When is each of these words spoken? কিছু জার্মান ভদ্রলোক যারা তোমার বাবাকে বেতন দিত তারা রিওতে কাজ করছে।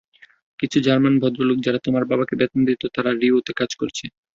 কিছু 0.59 0.77
জার্মান 0.85 1.15
ভদ্রলোক 1.21 1.57
যারা 1.61 1.79
তোমার 1.85 2.03
বাবাকে 2.11 2.33
বেতন 2.41 2.61
দিত 2.67 2.81
তারা 2.95 3.11
রিওতে 3.13 3.51
কাজ 3.59 3.71
করছে। 3.79 4.05